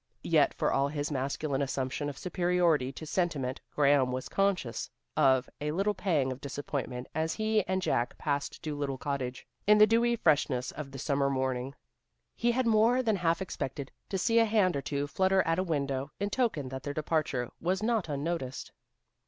[0.23, 5.69] Yet for all his masculine assumption of superiority to sentiment Graham was conscious of a
[5.73, 10.71] little pang of disappointment as he and Jack passed Dolittle Cottage, in the dewy freshness
[10.71, 11.75] of the summer morning.
[12.35, 15.63] He had more than half expected to see a hand or two flutter at a
[15.63, 18.71] window, in token that their departure was not unnoticed.